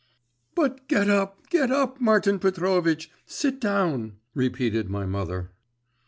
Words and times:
'But 0.55 0.87
get 0.87 1.11
up, 1.11 1.47
get 1.51 1.69
up, 1.69 2.01
Martin 2.01 2.39
Petrovitch, 2.39 3.11
sit 3.27 3.59
down,' 3.61 4.13
repeated 4.33 4.89
my 4.89 5.05
mother. 5.05 5.51